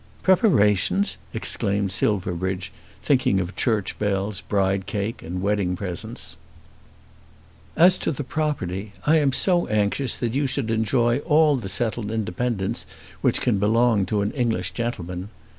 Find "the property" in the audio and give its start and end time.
8.11-8.93